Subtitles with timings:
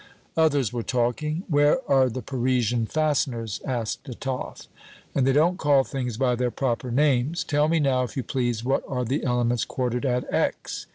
[0.35, 4.67] Others were talking: 'Where are the Parisian fasteners?' asked a toff.
[5.13, 8.63] And they don't call things by their proper names: 'Tell me now, if you please,
[8.63, 10.87] what are the elements quartered at X